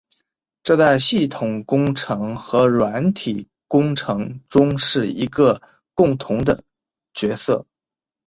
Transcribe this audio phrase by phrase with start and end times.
[0.63, 5.61] 这在系统工程和软体工程中是一个
[5.93, 6.63] 共同的
[7.13, 7.67] 角色。